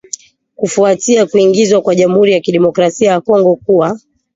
[0.55, 3.99] kufuatia kuingizwa kwa Jamhuri ya Kidemokrasi ya Kongo kuwa